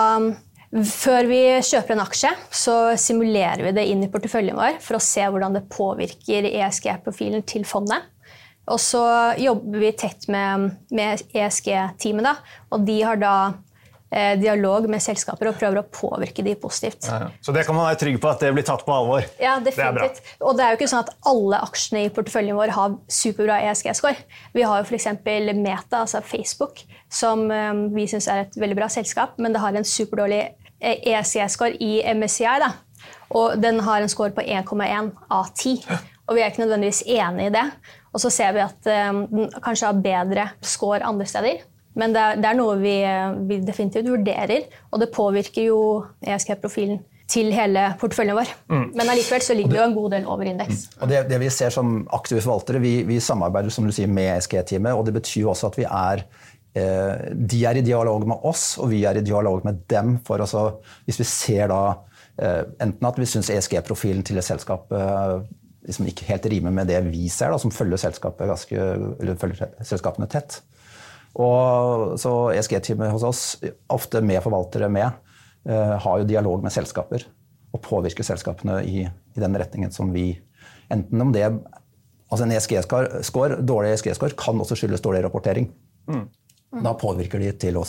[0.68, 5.05] før vi kjøper en aksje, så simulerer vi det inn i porteføljen vår for å
[5.05, 8.05] se hvordan det påvirker ESG-profilen til fondet.
[8.68, 9.01] Og så
[9.40, 13.57] jobber vi tett med, med ESG-teamet, og de har da eh,
[14.40, 17.05] dialog med selskaper og prøver å påvirke de positivt.
[17.11, 17.29] Ja, ja.
[17.44, 19.27] Så det kan man være trygg på at det blir tatt på alvor?
[19.42, 20.23] Ja, definitivt.
[20.25, 23.61] Det og det er jo ikke sånn at alle aksjene i porteføljen vår har superbra
[23.68, 24.16] ESG-score.
[24.57, 25.11] Vi har jo f.eks.
[25.59, 26.81] Meta, altså Facebook,
[27.12, 30.42] som eh, vi syns er et veldig bra selskap, men det har en superdårlig
[30.81, 32.59] ESG-score i MSCI.
[32.64, 32.73] Da.
[33.37, 35.83] Og den har en score på 1,1 av 10.
[36.29, 37.64] Og vi er ikke nødvendigvis enig i det.
[38.12, 41.61] Og så ser vi at den kanskje har bedre score andre steder.
[41.98, 42.96] Men det er, det er noe vi,
[43.50, 45.78] vi, definitivt vurderer, og det påvirker jo
[46.22, 48.52] ESG-profilen til hele porteføljen vår.
[48.72, 48.84] Mm.
[48.96, 50.87] Men allikevel så ligger det jo en god del over indeks.
[50.88, 51.00] Mm.
[51.02, 54.30] Og det, det, vi ser som aktive forvaltere, vi, vi samarbeider som du sier, med
[54.37, 56.24] ESG-teamet, og det betyr også at vi er
[56.78, 60.18] Eh, de er i dialog med oss, og vi er i dialog med dem.
[60.26, 61.82] for altså, Hvis vi ser da
[62.38, 65.38] eh, enten at vi syns ESG-profilen til et selskap eh,
[65.87, 67.96] liksom ikke helt rimer med det vi ser, da, som følger,
[68.38, 68.88] ganske,
[69.40, 70.61] følger selskapene tett.
[71.36, 73.42] Og så ESG-teamet hos oss,
[73.92, 75.10] ofte med forvaltere med,
[75.68, 77.26] har jo dialog med selskaper
[77.74, 80.30] og påvirker selskapene i, i den retningen som vi
[80.88, 81.44] Enten om det
[82.28, 85.70] Altså En ESG-score, dårlig ESG-score kan også skyldes dårlig rapportering.
[86.08, 86.26] Mm.
[86.72, 86.85] Mm.
[86.85, 87.85] Da påvirker de til å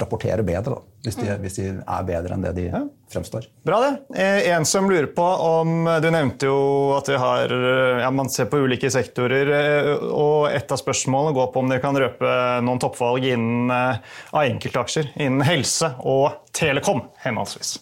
[0.00, 2.64] rapportere bedre, da, hvis, de, hvis, de, er bedre enn det de
[3.12, 3.44] fremstår.
[3.66, 3.90] Bra det.
[4.16, 7.52] Eh, en som lurer på om Du nevnte jo at vi har,
[8.00, 9.52] ja, man ser på ulike sektorer.
[9.58, 12.32] Eh, og Et av spørsmålene går på om dere kan røpe
[12.64, 17.76] noen toppvalg innen, eh, av enkeltaksjer innen helse og telekom henholdsvis.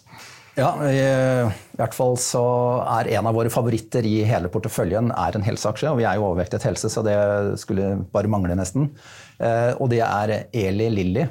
[0.59, 2.43] Ja, i, i, hvert fall så
[2.99, 5.93] er en av våre favoritter i hele porteføljen er en helseaksje.
[5.93, 7.15] Og vi er jo overvektet helse, så det
[7.61, 8.89] skulle bare mangle nesten.
[9.39, 11.27] Eh, og det er Eli Lilly.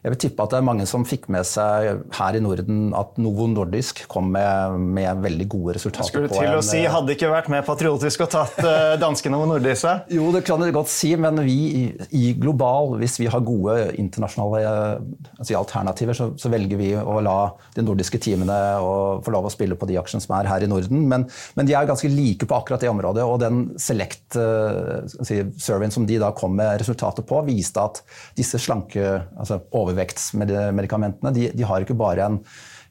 [0.00, 3.18] Jeg vil tippe at det er mange som fikk med seg her i Norden at
[3.20, 6.06] Novo Nordisk kom med, med veldig gode resultater.
[6.06, 9.28] Jeg skulle til å si, eh, Hadde ikke vært mer patriotisk og tatt uh, danske
[9.28, 10.08] Novo Nordisk?
[10.08, 14.62] jo, det kan dere godt si, men vi i Global, hvis vi har gode internasjonale
[15.36, 17.36] altså alternativer, så, så, velger vi å la
[17.76, 18.56] de nordiske teamene
[19.20, 21.04] få lov å spille på de aksjene som er her i Norden.
[21.12, 21.28] Men,
[21.60, 25.92] men, de er ganske like på akkurat det området, og den select uh, si, surveyen
[25.92, 28.00] som de da kom med resultater på, viste at
[28.40, 29.04] disse slanke
[29.36, 32.38] altså over overvektsmedikamentene de, de, har ikke bare en,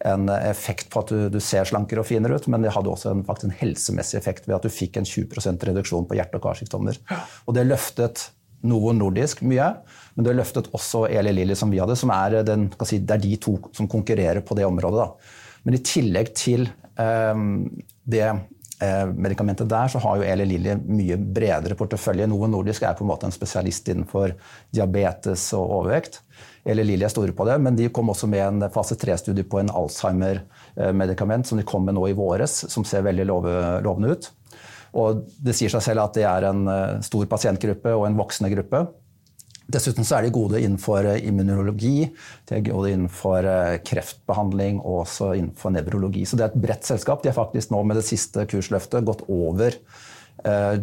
[0.07, 3.13] en effekt på at du, du, ser slankere og finere ut, men det hadde også
[3.13, 6.45] en, faktisk en helsemessig effekt ved at du fikk en 20% reduksjon på hjerte- og
[6.45, 6.99] karsykdommer.
[7.47, 8.29] Og det løftet
[8.67, 9.69] noe nordisk mye,
[10.15, 13.23] men det løftet også Eli Lilly, som vi hadde, som er, den, si, det er
[13.23, 15.05] de to som konkurrerer på det området.
[15.05, 15.59] Da.
[15.63, 16.67] Men i tillegg til
[16.99, 17.69] um,
[18.09, 18.25] det
[18.79, 22.29] medikamentet der, så har jo Eli Lilly mye bredere portefølje.
[22.31, 24.37] Noe nordisk er på en måte en spesialist innenfor
[24.71, 26.21] diabetes og overvekt
[26.69, 29.61] Eli Lilly er store på det, men de kom også med en fase 3-studie på
[29.61, 34.29] en Alzheimer-medikament som de kom med nå i våres, som ser veldig lovende ut.
[34.99, 38.49] Og det sier seg selv at det er en eh, stor pasientgruppe og en voksende
[38.55, 38.87] gruppe.
[39.69, 42.10] Dessuten så er de gode innenfor eh, immunologi,
[42.49, 46.25] de er gode innenfor eh, kreftbehandling og også innenfor nevrologi.
[46.25, 47.23] Så det er et bredt selskap.
[47.23, 49.77] De har faktisk nå med det siste kursløftet gått over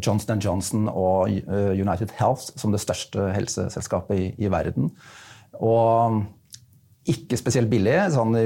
[0.05, 4.90] Johnson Johnson og United Health som det største helseselskapet i, i verden.
[5.64, 6.18] Og
[7.09, 8.37] ikke spesielt billig sånn,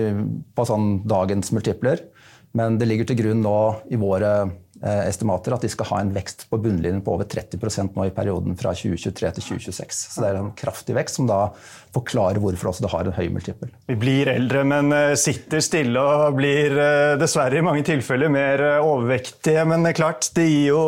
[0.55, 2.05] på sånn dagens multipler,
[2.55, 3.57] men det ligger til grunn nå
[3.91, 7.91] i våre Eh, estimater at de skal ha en vekst på bunnlinjen på over 30
[7.93, 9.99] nå i perioden fra 2023 til 2026.
[10.15, 11.51] Så det er en kraftig vekst som da
[11.93, 13.69] forklarer hvorfor også det har en høy multiple.
[13.91, 18.63] Vi blir eldre, men eh, sitter stille og blir eh, dessverre i mange tilfeller mer
[18.79, 19.67] overvektige.
[19.69, 20.83] Men det er klart, det gir jo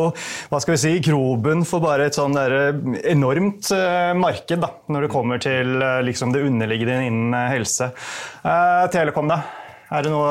[0.48, 3.72] hva skal vi si, grobunn for bare et sånn enormt
[4.16, 5.74] marked da, når det kommer til
[6.07, 7.90] liksom, det underliggende innen helse.
[8.92, 9.42] Telekom, da?
[9.92, 10.28] Er det, noe,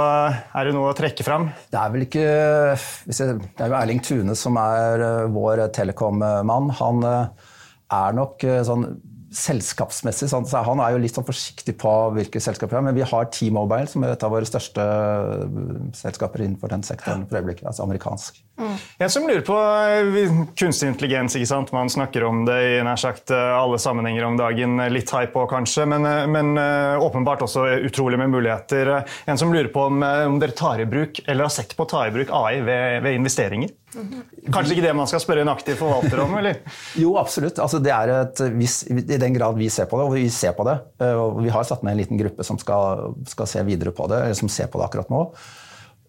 [0.57, 1.43] er det noe, å trekke fram?
[1.69, 2.79] Det er vel ikke jeg,
[3.13, 6.71] Det er jo Erling Tune som er eh, vår telekom-mann.
[6.79, 7.51] Han eh,
[7.93, 8.87] er nok eh, sånn
[9.31, 12.97] selskapsmessig sånn, så Han er jo litt sånn forsiktig på hvilke selskaper vi har, men
[12.97, 14.83] vi har T-Mobile, som er et av våre største
[15.95, 17.63] selskaper innenfor den sektoren for øyeblikket.
[17.69, 18.41] Altså amerikansk.
[18.59, 18.75] Mm.
[18.99, 19.57] Jeg som lurer på
[20.59, 21.35] kunstig intelligens.
[21.39, 21.71] ikke sant?
[21.71, 24.77] Man snakker om det i nær sagt alle sammenhenger om dagen.
[24.91, 26.53] Litt hype òg, kanskje, men, men
[27.01, 28.97] åpenbart også utrolig med muligheter.
[29.25, 31.91] En som lurer på om, om dere tar i bruk, eller har sett på å
[31.95, 33.71] ta i bruk AI ved, ved investeringer?
[33.91, 36.37] Kanskje ikke det man skal spørre en aktiv forvalter om?
[36.39, 36.61] eller?
[37.03, 37.59] jo, absolutt.
[37.59, 40.55] Altså, det er et, hvis, I den grad vi ser på det, og vi ser
[40.57, 43.65] på det eh, og Vi har satt ned en liten gruppe som skal, skal se
[43.67, 45.25] videre på det, eller som ser på det akkurat nå.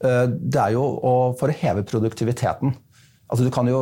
[0.05, 0.87] Eh, det er jo
[1.41, 2.75] for å heve produktiviteten.
[3.33, 3.81] Altså, du kan jo,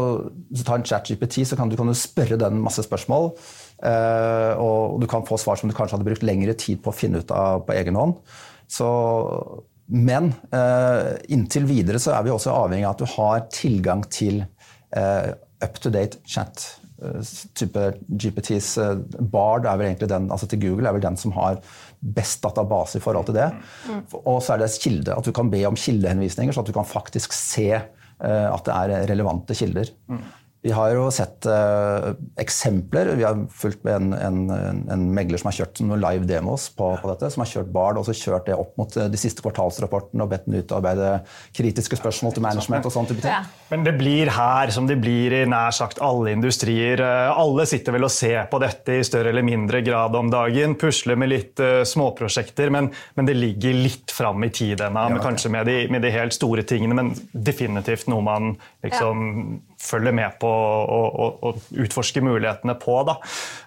[0.49, 3.33] Hvis du tar en chat-GPT, så kan du, kan du spørre den masse spørsmål.
[3.81, 6.97] Uh, og du kan få svar som du kanskje hadde brukt lengre tid på å
[6.97, 8.19] finne ut av på egen hånd.
[8.71, 8.87] Så,
[9.91, 14.43] men uh, inntil videre så er vi også avhengig av at du har tilgang til
[14.97, 16.77] uh, up-to-date chat.
[17.57, 18.75] type GPTs
[19.33, 21.61] Bard er vel egentlig den, altså til Google er vel den som har
[22.01, 23.47] best database i forhold til det.
[23.89, 24.03] Mm.
[24.21, 25.17] Og så er det kilde.
[25.17, 27.71] At du kan be om kildehenvisninger, så at du kan faktisk se
[28.21, 29.89] at det er relevante kilder.
[30.13, 30.21] Mm.
[30.61, 33.15] Vi har jo sett uh, eksempler.
[33.17, 34.41] Vi har fulgt med en, en,
[34.93, 37.31] en, megler som har kjørt noen live demos på, på, dette.
[37.33, 40.35] Som har kjørt Bard og så kjørt det opp mot uh, de siste kvartalsrapportene og
[40.35, 41.15] bedt den utarbeide
[41.57, 42.91] kritiske spørsmål til management.
[42.91, 43.33] og sånt type ting.
[43.33, 43.47] Ja.
[43.73, 47.01] Men det blir her som det blir i nær sagt alle industrier.
[47.01, 50.77] Uh, alle sitter vel og ser på dette i større eller mindre grad om dagen.
[50.77, 55.09] Pusler med litt småprosjekter, men, men, det ligger litt fram i tid ennå.
[55.17, 58.53] Ja, kanskje med de, med de, helt store tingene, men definitivt noe man
[58.85, 62.97] liksom ja følge med på og, og, og utforske mulighetene på.
[63.09, 63.17] Da.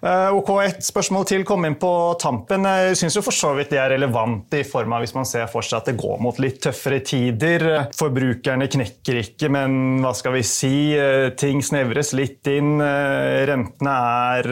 [0.04, 2.68] Eh, ok, Et spørsmål til kom inn på tampen.
[2.70, 5.66] Jeg syns for så vidt det er relevant i form av hvis man ser for
[5.66, 7.68] seg at det går mot litt tøffere tider.
[7.98, 10.74] Forbrukerne knekker ikke, men hva skal vi si?
[10.98, 12.76] Eh, ting snevres litt inn.
[12.84, 14.00] Eh, rentene
[14.34, 14.52] er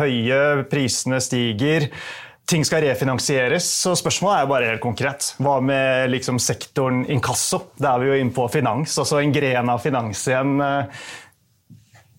[0.00, 1.90] høye, prisene stiger
[2.48, 3.66] ting skal refinansieres.
[3.84, 5.30] Så spørsmålet er jo bare helt konkret.
[5.42, 7.62] Hva med liksom sektoren inkasso?
[7.80, 10.58] Da er vi jo inne på finans, altså en gren av finans igjen.
[10.60, 11.06] Eh,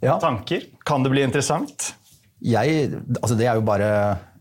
[0.05, 0.17] ja.
[0.21, 0.65] Tanker?
[0.85, 1.93] Kan det bli interessant?
[2.45, 2.89] Jeg,
[3.21, 3.88] altså det er jo bare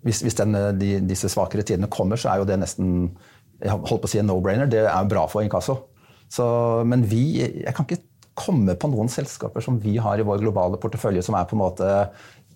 [0.04, 3.14] Hvis, hvis den, de, disse svakere tidene kommer, så er jo det nesten
[3.62, 4.68] jeg holdt på å si en no-brainer.
[4.68, 5.78] Det er jo bra for inkasso.
[6.28, 6.44] Så,
[6.84, 8.02] men vi Jeg kan ikke
[8.34, 11.62] komme på noen selskaper som vi har i vår globale portefølje som er på en
[11.62, 11.88] måte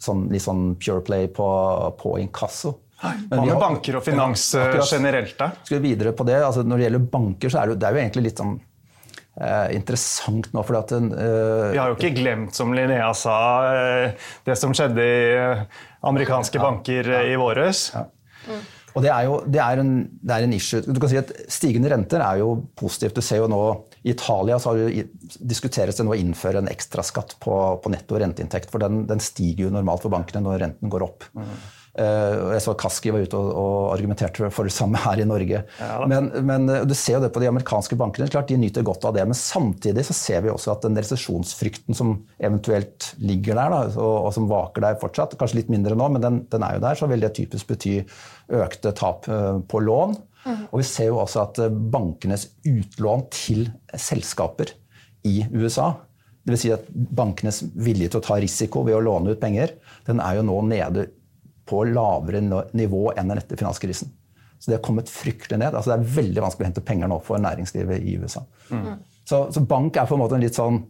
[0.02, 1.46] sånn, litt sånn pure play på,
[2.00, 2.74] på inkasso.
[2.98, 5.36] Hva med banker og finans ja, eh, generelt?
[5.38, 5.52] da?
[5.62, 6.40] Skal vi videre på det?
[6.42, 8.56] Altså, når det gjelder banker, så er det, det er jo egentlig litt sånn
[9.38, 10.64] eh, interessant nå.
[10.66, 13.36] fordi at eh, Vi har jo ikke glemt, som Linnea sa,
[13.74, 15.62] eh, det som skjedde i eh,
[16.10, 17.88] amerikanske ja, banker ja, i våres.
[18.48, 18.66] Mm.
[18.96, 20.82] Og det er jo det er en, det er en, issue.
[20.82, 23.18] Du kan si at Stigende renter er jo positivt.
[23.18, 23.62] Du ser jo nå
[24.02, 25.04] I Italia så det,
[25.38, 28.72] diskuteres det nå å innføre en ekstraskatt på, på netto renteinntekt.
[28.72, 31.28] For den, den, stiger jo normalt for bankene når renten går opp.
[31.36, 31.52] Mm.
[31.98, 35.64] Eh, jeg så Kaski var ute og, og argumenterte for det samme her i Norge.
[35.80, 38.28] Ja, men, men, eh, du ser jo det på de amerikanske bankene.
[38.30, 39.24] klart De nyter godt av det.
[39.26, 44.14] Men samtidig så ser vi også at den resesjonsfrykten som eventuelt ligger der, da, og,
[44.28, 47.00] og, som vaker der fortsatt, kanskje litt mindre nå, men den, den, er jo der,
[47.00, 47.98] så vil det typisk bety
[48.62, 50.18] økte tap eh, på lån.
[50.44, 50.66] Mm.
[50.70, 53.66] Og vi ser jo også at bankenes utlån til
[53.98, 54.70] selskaper
[55.26, 55.96] i USA
[56.48, 56.62] Dvs.
[56.62, 59.74] Si at bankenes vilje til å ta risiko ved å låne ut penger,
[60.08, 61.08] den er jo nå nede
[61.68, 62.40] på lavere
[62.72, 64.10] nivå enn etter finanskrisen.
[64.58, 65.74] Så det har kommet fryktelig ned.
[65.74, 68.42] Altså det er veldig vanskelig å hente penger nå for næringslivet i USA.
[68.74, 68.96] Mm.
[69.28, 70.80] Så, så, bank er på en måte en litt sånn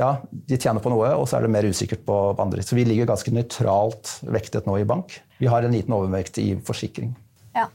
[0.00, 2.62] ja, de tjener på noe, og så er det mer usikkert på andre.
[2.64, 5.18] Så vi ligger ganske nøytralt vektet nå i bank.
[5.40, 7.12] Vi har en liten overvekt i forsikring.
[7.56, 7.66] Ja,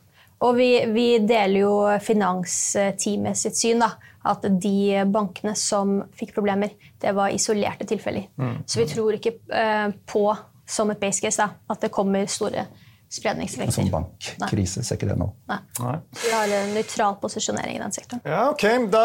[0.41, 3.84] og vi, vi deler jo finansteamet sitt syn.
[3.84, 3.91] da,
[4.26, 8.26] At de bankene som fikk problemer, det var isolerte tilfeller.
[8.41, 8.58] Mm.
[8.65, 10.26] Så vi tror ikke uh, på
[10.67, 12.67] som et base case da, at det kommer store
[13.15, 13.71] spredningseffekter.
[13.71, 15.28] Som bankkrise ser ikke det nå.
[15.49, 15.58] Nei.
[15.80, 15.93] Nei.
[16.19, 18.23] Vi har en nøytral posisjonering i den sektoren.
[18.25, 18.65] Ja, ok.
[18.91, 19.04] Da,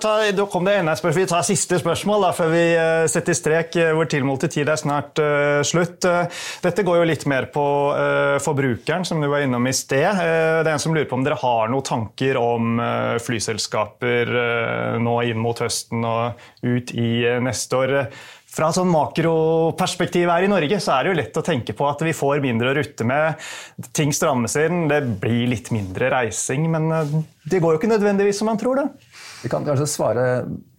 [0.00, 1.20] ta, da kom det ene spørsmål.
[1.20, 3.76] Vi tar siste spørsmål da, før vi uh, setter strek.
[3.76, 6.08] hvor vår tilmålte tid er snart uh, slutt.
[6.64, 7.64] dette går jo litt mer på
[8.42, 10.08] forbrukeren, som du var innom i sted.
[10.18, 12.80] det er en som lurer på om dere har noen tanker om
[13.22, 14.32] flyselskaper
[15.02, 17.10] nå inn mot høsten og ut i
[17.44, 17.94] neste år.
[18.52, 21.86] Fra et sånn makroperspektiv her i Norge så er det jo lett å tenke på
[21.88, 23.40] at vi får mindre å rutte med.
[23.96, 26.66] Ting strammes inn, det blir litt mindre reising.
[26.74, 27.14] Men eh,
[27.48, 29.14] det går jo ikke nødvendigvis som man tror, det.
[29.40, 30.26] Vi kan kanskje svare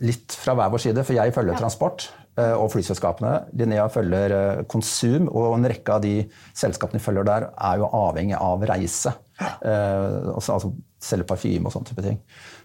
[0.05, 1.63] litt fra hver vår side, for jeg følger ja.
[1.63, 2.05] transport
[2.37, 3.33] eh, og flyselskapene.
[3.57, 6.15] Linnea følger eh, konsum, og en rekke av de
[6.53, 9.17] selskapene vi følger der, er jo avhengig av reise.
[9.43, 10.69] Altså, altså
[11.03, 12.21] selge parfyme og sånne type ting.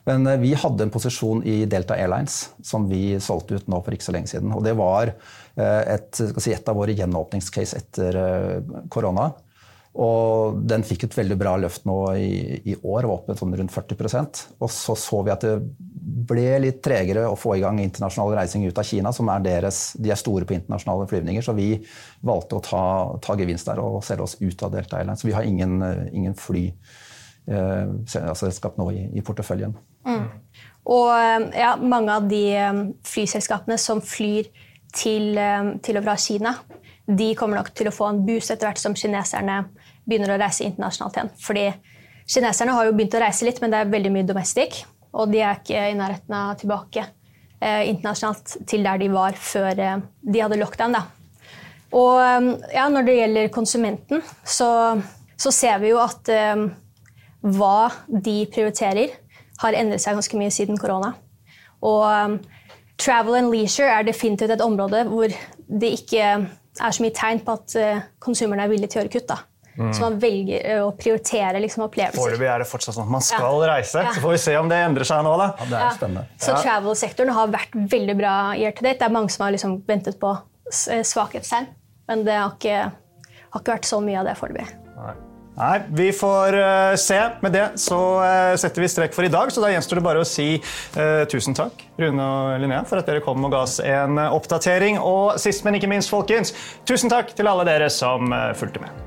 [0.09, 3.96] Men eh, vi hadde en posisjon i Delta Airlines som vi solgte ut nå for
[3.96, 4.55] ikke så lenge siden.
[4.55, 9.31] Og det var eh, et, si, et av våre gjenåpningscase etter eh, korona.
[9.98, 13.72] Og den fikk et veldig bra løft nå i, i år, var oppe sånn rundt
[13.74, 15.57] 40% Og så så vi at det
[16.29, 19.80] ble litt tregere å få i gang internasjonal reising ut av Kina, som er deres,
[19.99, 21.43] de er store på internasjonale flyvninger.
[21.43, 21.72] Så vi
[22.26, 22.84] valgte å ta,
[23.24, 25.24] ta gevinst der og selge oss ut av Delta Airlines.
[25.24, 25.80] Så vi har ingen,
[26.12, 26.68] ingen fly
[28.09, 29.72] selskap nå i, i porteføljen.
[30.09, 30.26] Mm.
[30.88, 34.49] Og eh, ja, mange av de eh, flyselskapene som flyr
[34.94, 36.55] til, eh, til og fra Kina,
[37.09, 39.62] de kommer nok til å få en boost etter hvert som kineserne
[40.09, 41.34] begynner å reise internasjonalt igjen.
[41.44, 41.66] Fordi
[42.28, 44.82] kineserne har jo begynt å reise litt, men det er veldig mye domestic.
[45.16, 49.84] Og de er ikke i nærheten av tilbake eh, internasjonalt til der de var før
[49.84, 50.96] eh, de hadde lockdown.
[50.96, 51.05] Da.
[51.96, 54.70] Og eh, ja, når det gjelder konsumenten, så,
[55.36, 56.68] så ser vi jo at eh,
[57.57, 59.16] hva de prioriterer,
[59.62, 61.12] har endret seg ganske mye siden korona.
[61.86, 62.38] Og um,
[62.99, 65.30] travel and leisure er definitivt et område hvor
[65.68, 69.14] det ikke er så mye tegn på at uh, konsumerne er villige til å gjøre
[69.16, 69.28] kutt.
[69.30, 69.38] da.
[69.78, 69.92] Mm.
[69.94, 72.18] Så man velger uh, å prioritere liksom, opplevelser.
[72.18, 73.70] Foreløpig er det fortsatt sånn at man skal ja.
[73.74, 74.05] reise.
[74.07, 74.14] Ja.
[74.14, 75.36] Så får vi se om det endrer seg nå.
[75.38, 75.51] da.
[75.59, 76.26] Ja, det er spennende.
[76.42, 79.01] Så travel-sektoren har vært veldig bra year to date.
[79.03, 80.34] Det er mange som har liksom ventet på
[80.68, 81.70] svakhetstegn,
[82.11, 82.90] men det har ikke,
[83.55, 84.68] har ikke vært så mye av det foreløpig.
[85.59, 87.18] Nei, Vi får uh, se.
[87.40, 89.50] Med det så uh, setter vi strekk for i dag.
[89.52, 93.11] Så da gjenstår det bare å si uh, tusen takk Rune og Linnea, for at
[93.11, 95.02] dere kom og ga oss en oppdatering.
[95.02, 96.54] Og sist, men ikke minst, folkens,
[96.86, 99.06] tusen takk til alle dere som fulgte med.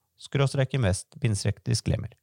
[0.21, 2.13] skråstrek invest, bindstrek disclaimer.